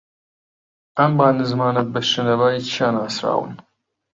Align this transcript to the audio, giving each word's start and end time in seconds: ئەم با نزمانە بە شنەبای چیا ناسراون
ئەم 0.97 1.11
با 1.17 1.27
نزمانە 1.39 1.83
بە 1.93 2.01
شنەبای 2.11 2.65
چیا 2.69 2.89
ناسراون 2.95 3.51